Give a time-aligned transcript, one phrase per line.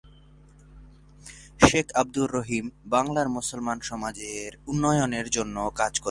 [1.59, 2.65] শেখ আব্দুর রহিম
[2.85, 5.99] বাংলার মুসলমান সমাজের উন্নয়নের জন্য কাজ করতেন।